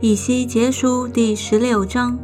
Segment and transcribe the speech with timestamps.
[0.00, 2.16] 以西结书第十六章，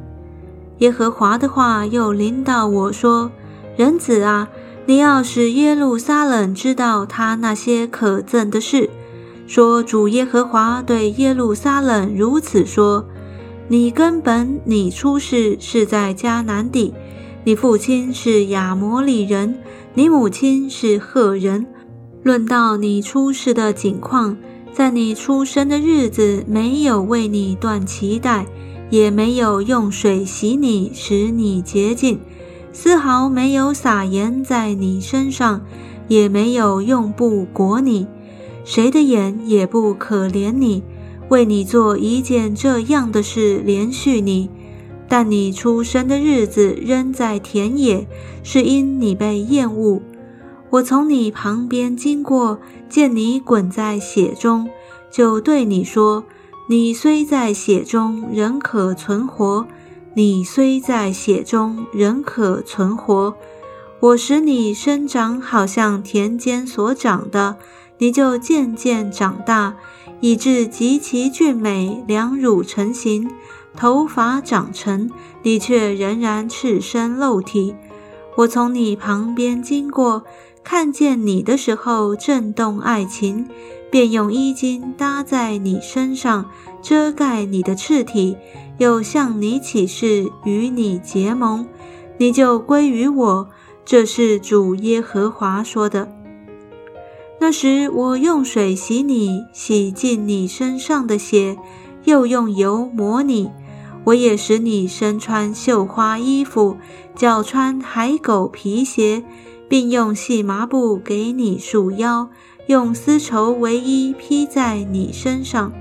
[0.78, 3.32] 耶和华的话又临到我说
[3.76, 4.48] ：“人子啊，
[4.86, 8.88] 你要使耶路撒冷知道他那些可憎的事。
[9.48, 13.04] 说主耶和华对耶路撒冷如此说：
[13.66, 16.94] 你根本你出世是在迦南地，
[17.42, 19.58] 你父亲是亚摩利人，
[19.94, 21.66] 你母亲是赫人。
[22.22, 24.36] 论到你出世的景况。”
[24.74, 28.44] 在你出生的日子，没有为你断脐带，
[28.90, 32.18] 也没有用水洗你，使你洁净，
[32.72, 35.64] 丝毫没有撒盐在你身上，
[36.08, 38.08] 也没有用布裹你，
[38.64, 40.82] 谁的眼也不可怜你，
[41.28, 44.50] 为你做一件这样的事，连续你。
[45.08, 48.08] 但你出生的日子仍在田野，
[48.42, 50.02] 是因你被厌恶。
[50.74, 54.68] 我从你旁边经过，见你滚在血中，
[55.08, 56.24] 就对你说
[56.68, 59.66] ：“你虽在血中，仍可存活；
[60.14, 63.36] 你虽在血中，仍可存活。
[64.00, 67.56] 我使你生长，好像田间所长的，
[67.98, 69.76] 你就渐渐长大，
[70.18, 73.30] 以致极其俊美，两乳成形，
[73.76, 75.08] 头发长成，
[75.44, 77.76] 你却仍然赤身露体。
[78.38, 80.24] 我从你旁边经过。”
[80.64, 83.46] 看见你的时候，震动爱情，
[83.90, 88.36] 便用衣襟搭在你身上，遮盖你的赤体，
[88.78, 91.66] 又向你起誓，与你结盟，
[92.16, 93.48] 你就归于我。
[93.84, 96.10] 这是主耶和华说的。
[97.38, 101.58] 那时我用水洗你，洗净你身上的血，
[102.04, 103.50] 又用油抹你。
[104.04, 106.78] 我也使你身穿绣花衣服，
[107.14, 109.22] 脚穿海狗皮鞋。
[109.74, 112.30] 并用细麻布给你束腰，
[112.68, 115.72] 用丝绸为衣披在你身上，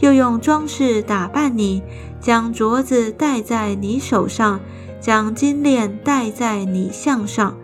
[0.00, 1.80] 又用装饰打扮你，
[2.20, 4.58] 将镯子戴在你手上，
[5.00, 7.56] 将金链戴在你项上。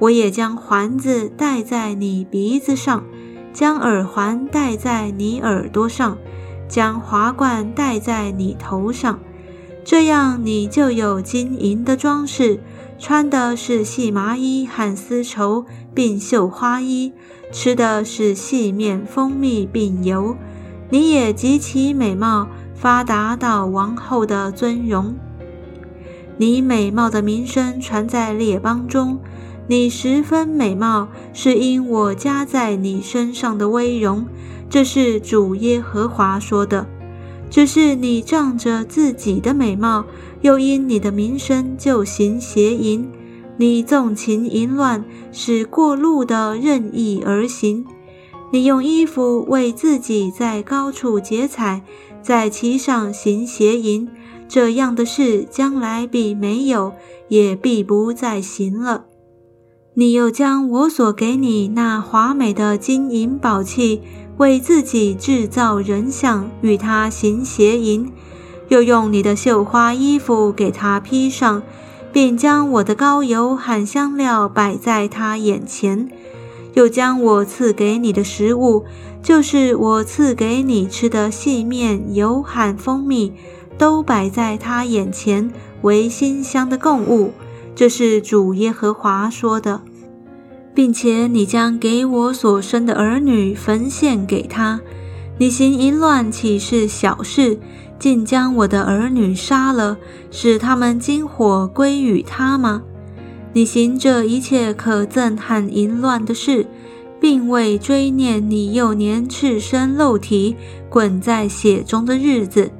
[0.00, 3.04] 我也将环子戴在你鼻子上，
[3.52, 6.18] 将耳环戴在你耳朵上，
[6.66, 9.20] 将华冠戴在你头上。
[9.84, 12.58] 这样，你就有金银的装饰。
[13.02, 17.10] 穿的是细麻衣和丝绸，并绣花衣；
[17.50, 20.36] 吃的是细面、蜂蜜并油。
[20.88, 22.46] 你也极其美貌，
[22.76, 25.16] 发达到王后的尊荣。
[26.36, 29.18] 你美貌的名声传在列邦中，
[29.66, 34.24] 你十分美貌，是因我加在你身上的威荣。
[34.70, 36.86] 这是主耶和华说的。
[37.50, 40.04] 只是你仗着自己的美貌。
[40.42, 43.08] 又因你的名声就行邪淫，
[43.56, 47.86] 你纵情淫乱，使过路的任意而行。
[48.52, 51.82] 你用衣服为自己在高处结彩，
[52.20, 54.08] 在其上行邪淫，
[54.46, 56.92] 这样的事将来必没有，
[57.28, 59.06] 也必不再行了。
[59.94, 64.02] 你又将我所给你那华美的金银宝器，
[64.38, 68.10] 为自己制造人像，与他行邪淫。
[68.72, 71.62] 又用你的绣花衣服给他披上，
[72.10, 76.08] 并将我的膏油和香料摆在他眼前，
[76.72, 78.86] 又将我赐给你的食物，
[79.22, 83.34] 就是我赐给你吃的细面、油和蜂蜜，
[83.76, 87.32] 都摆在他眼前为馨香的供物。
[87.74, 89.82] 这是主耶和华说的，
[90.72, 94.80] 并且你将给我所生的儿女焚献给他。
[95.36, 97.58] 你行淫乱岂是小事？
[98.02, 99.96] 竟将我的儿女杀了，
[100.32, 102.82] 使他们金火归于他吗？
[103.52, 106.66] 你行这一切可憎和淫乱的事，
[107.20, 110.56] 并未追念你幼年赤身露体、
[110.90, 112.72] 滚在血中的日子。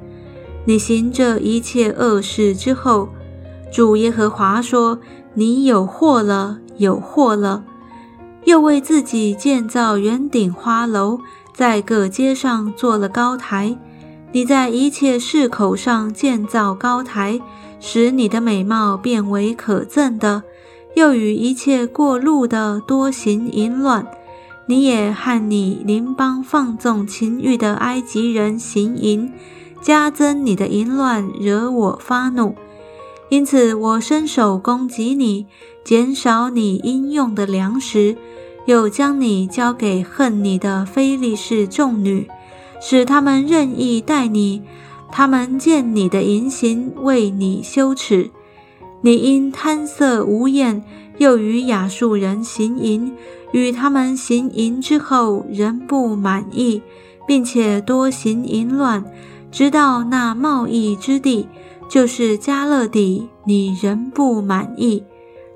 [0.65, 3.07] 你行这一切恶事之后，
[3.71, 4.99] 主耶和华说
[5.35, 7.63] ：“你有祸了，有祸了！”
[8.43, 11.19] 又为自己建造圆顶花楼，
[11.55, 13.77] 在各街上做了高台。
[14.35, 17.39] 你在一切市口上建造高台，
[17.79, 20.41] 使你的美貌变为可憎的；
[20.95, 24.07] 又与一切过路的多行淫乱。
[24.65, 29.31] 你也和你邻邦放纵情欲的埃及人行淫，
[29.83, 32.55] 加增你的淫乱，惹我发怒。
[33.29, 35.45] 因此，我伸手攻击你，
[35.83, 38.17] 减少你应用的粮食，
[38.65, 42.27] 又将你交给恨你的非利士众女。
[42.85, 44.61] 使他们任意待你，
[45.09, 48.29] 他们见你的淫行，为你羞耻。
[48.99, 50.83] 你因贪色无厌，
[51.17, 53.13] 又与亚述人行淫，
[53.53, 56.81] 与他们行淫之后，仍不满意，
[57.25, 59.05] 并且多行淫乱，
[59.49, 61.47] 直到那贸易之地，
[61.89, 65.05] 就是加勒底，你仍不满意。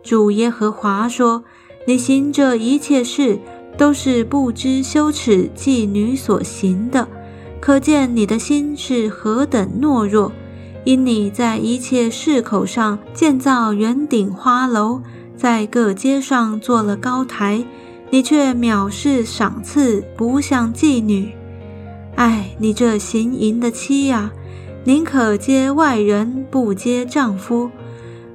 [0.02, 1.44] 主耶和华说
[1.86, 3.38] ：“你行这一切事，
[3.78, 7.08] 都是不知羞耻妓女所行的，
[7.60, 10.32] 可见你的心是何等懦弱。
[10.84, 15.02] 因你在一切市口上建造圆顶花楼，
[15.36, 17.66] 在各街上做了高台，
[18.10, 21.34] 你却藐视赏赐，不像妓女。
[22.16, 24.32] 唉，你这行淫的妻呀，
[24.86, 27.70] 宁可接外人，不接丈夫。”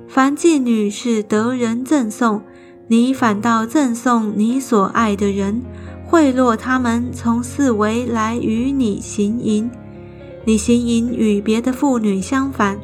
[0.07, 2.43] 凡妓女是得人赠送，
[2.89, 5.63] 你反倒赠送你所爱的人，
[6.13, 9.71] 贿赂他们从四围来与你行淫。
[10.45, 12.79] 你行淫与别的妇女相反，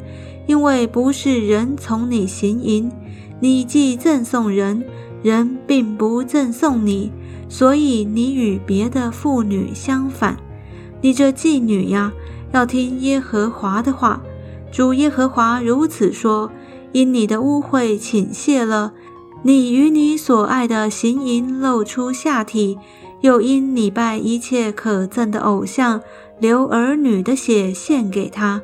[0.47, 2.91] 因为不是人从你行淫，
[3.39, 4.83] 你既赠送人，
[5.23, 7.13] 人并不赠送你，
[7.51, 10.39] 所以你与别的妇女相反。
[11.03, 12.11] 你这妓女呀，
[12.53, 14.23] 要听耶和华的话。
[14.73, 16.51] 主耶和华如此说。
[16.93, 18.95] 因你的污秽倾泻了，
[19.43, 22.79] 你与你所爱的行淫露出下体，
[23.21, 26.01] 又因你拜一切可憎的偶像，
[26.39, 28.63] 流儿女的血献给他，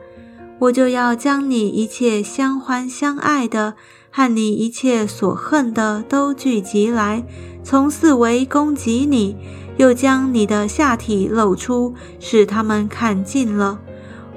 [0.60, 3.74] 我就要将你一切相欢相爱的
[4.10, 7.24] 和你一切所恨的都聚集来，
[7.62, 9.36] 从四围攻击你，
[9.76, 13.80] 又将你的下体露出，使他们看尽了，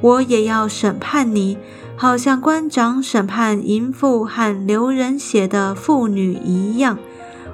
[0.02, 1.58] 我也要审判你。
[2.00, 7.00] 好像官长审判淫妇和流人血的妇女一样，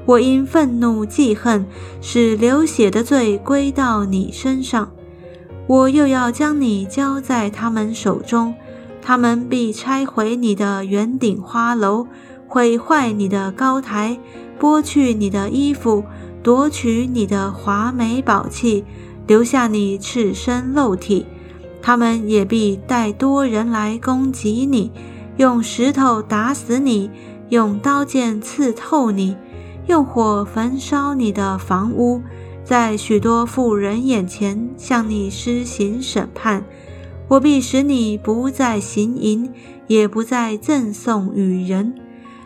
[0.05, 1.65] 我因愤怒记恨，
[2.01, 4.91] 使流血的罪归到你身上。
[5.65, 8.53] 我又要将你交在他们手中，
[9.01, 12.05] 他们必拆毁你的圆顶花楼，
[12.47, 14.19] 毁坏你的高台，
[14.59, 16.03] 剥去你的衣服，
[16.43, 18.83] 夺取你的华美宝器，
[19.25, 21.25] 留下你赤身露体。
[21.81, 24.91] 他们也必带多人来攻击你，
[25.37, 27.09] 用石头打死你，
[27.47, 29.35] 用刀剑刺透你，
[29.87, 32.21] 用火焚烧你的房屋，
[32.63, 36.63] 在许多妇人眼前向你施行审判。
[37.27, 39.49] 我必使你不再行淫，
[39.87, 41.95] 也不再赠送与人，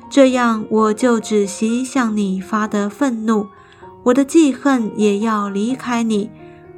[0.09, 3.47] 这样我就止息向你发的愤怒，
[4.03, 6.29] 我的记恨也要离开你，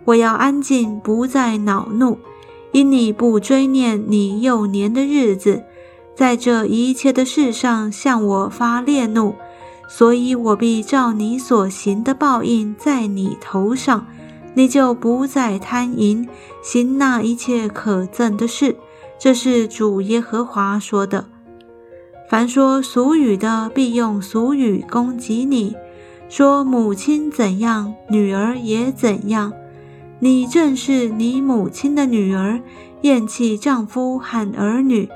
[0.06, 2.18] 我要安静，不再恼怒。
[2.72, 5.64] 因你不追念你幼年的日子，
[6.16, 9.34] 在这一切的事上向我发烈怒，
[9.92, 14.06] 所以我必照你所行的报应在你头上，
[14.54, 16.30] 你就不再贪淫，
[16.62, 18.78] 行那一切可憎的事。
[19.18, 21.26] 这是主耶和华说的。
[22.30, 25.76] 凡说俗语的，必用俗语攻击你，
[26.30, 29.52] 说母亲怎样，女儿也怎样。
[30.20, 32.62] 你正是你母亲的女儿，
[33.02, 35.08] 厌弃丈夫和儿女；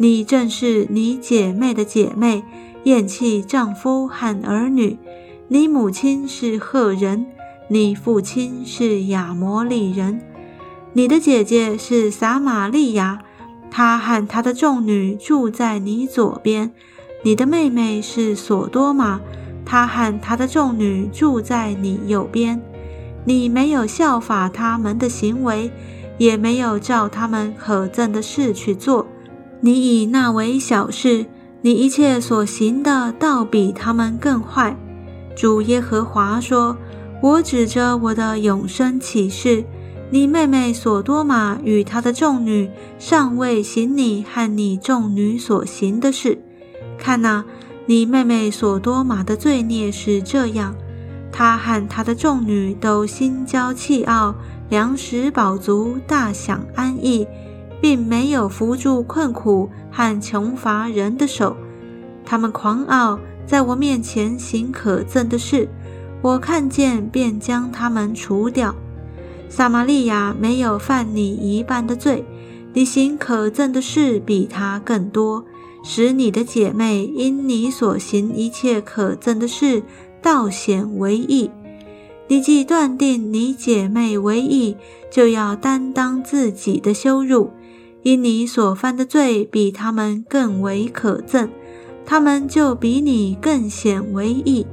[0.00, 2.44] 你正是你姐妹的姐妹，
[2.84, 4.96] 厌弃丈夫和儿女。
[5.48, 7.26] 你母亲是赫人，
[7.66, 10.20] 你父亲是亚摩利人。
[10.92, 13.18] 你的姐姐是撒玛利亚，
[13.72, 16.70] 她和她的众女住在你左边。
[17.24, 19.20] 你的妹妹是索多玛，
[19.64, 22.62] 她和她的众女住在你右边。
[23.24, 25.72] 你没有效法他们的行为，
[26.18, 29.08] 也没有照他们可憎的事去做。
[29.60, 31.26] 你以那为小事，
[31.62, 34.76] 你一切所行的，倒比他们更坏。
[35.36, 36.76] 主耶和华说
[37.22, 39.64] ：“我指着我的永生起誓，
[40.10, 46.40] 你妹妹索多玛与她的众女尚未行你和你众女所行的事。
[46.96, 47.44] 看哪，
[47.86, 50.74] 你妹妹索多玛的罪孽是这样。”
[51.32, 54.34] 她和她的众女都心骄气傲，
[54.70, 57.26] 粮食饱足，大享安逸，
[57.80, 61.56] 并没有扶住困苦和穷乏人的手。
[62.24, 65.68] 他们狂傲，在我面前行可憎的事，
[66.20, 68.74] 我看见便将他们除掉。
[69.48, 72.24] 撒玛利亚没有犯你一半的罪，
[72.74, 75.44] 你行可憎的事比他更多，
[75.82, 79.82] 使你的姐妹因你所行一切可憎的事。
[80.20, 81.48] 倒显为义，
[82.26, 84.76] 你既断定你姐妹为义，
[85.12, 87.52] 就要担当自己的羞辱，
[88.08, 91.50] 因你所犯的罪比他们更为可憎，
[92.06, 94.66] 他们就比你更显为义。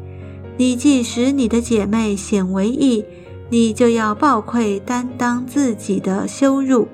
[0.56, 3.04] 你既使你的姐妹显为义，
[3.50, 6.88] 你就要抱愧担当自己的羞辱。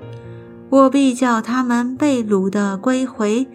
[0.72, 3.46] 我必叫他们被掳的归回，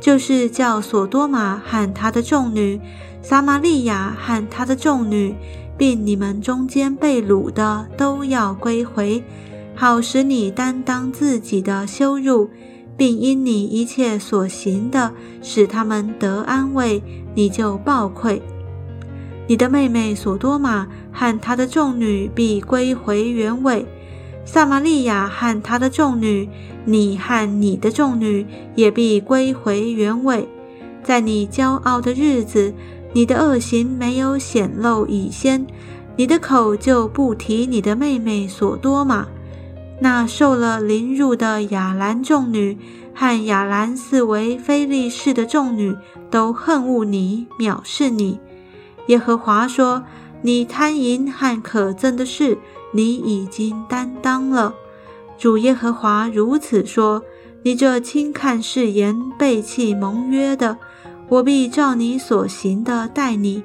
[0.00, 2.80] 就是叫索多玛和他的众女。
[3.22, 5.36] 撒玛利亚和他的众女，
[5.78, 9.22] 并你们中间被掳的都要归回，
[9.74, 12.48] 好使你担当自己的羞辱，
[12.96, 17.02] 并因你一切所行的，使他们得安慰，
[17.34, 18.40] 你就报愧。
[19.48, 23.84] 你的妹妹索多玛和她的众女必归回原位，
[24.44, 26.48] 撒玛利亚和她的众女，
[26.84, 30.48] 你和你的众女也必归回原位。
[31.02, 32.72] 在你骄傲的日子，
[33.12, 35.66] 你的恶行没有显露以先，
[36.16, 39.26] 你的口就不提你的妹妹索多玛。
[40.02, 42.76] 那受了凌辱的亚兰众女
[43.14, 45.94] 和亚兰四围非利士的众女，
[46.28, 48.40] 都恨恶你，藐视你。
[49.06, 50.02] 耶和华说
[50.42, 52.58] ：“你贪淫和可憎的事，
[52.92, 54.74] 你已经担当了。”
[55.38, 57.22] 主耶和华如此说
[57.62, 60.78] ：“你这轻看誓言、背弃盟约的，
[61.28, 63.62] 我必照你所行的待你。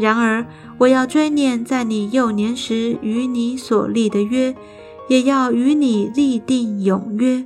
[0.00, 0.44] 然而，
[0.78, 4.56] 我要追念在你幼年时与你所立的约，
[5.10, 7.44] 也要与你立定永约。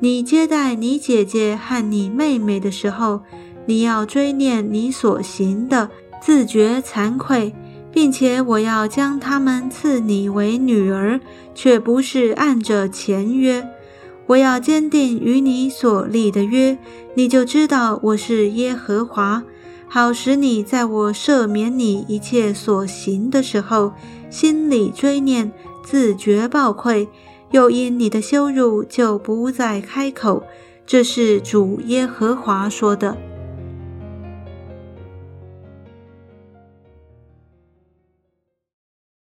[0.00, 3.20] 你接待你姐姐和你妹妹的时候，
[3.66, 5.90] 你要追念你所行的。”
[6.24, 7.52] 自觉惭愧，
[7.92, 11.20] 并且我要将他们赐你为女儿，
[11.54, 13.68] 却不是按着前约。
[14.28, 16.78] 我要坚定与你所立的约，
[17.14, 19.42] 你就知道我是耶和华，
[19.86, 23.92] 好使你在我赦免你一切所行的时候，
[24.30, 25.52] 心里追念，
[25.84, 27.08] 自觉报愧，
[27.50, 30.42] 又因你的羞辱就不再开口。
[30.86, 33.16] 这是主耶和华说的。